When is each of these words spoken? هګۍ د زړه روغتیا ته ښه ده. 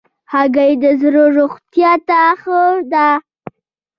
هګۍ 0.31 0.71
د 0.83 0.85
زړه 1.01 1.23
روغتیا 1.37 1.91
ته 2.07 2.21
ښه 2.41 2.61
ده. 2.91 3.07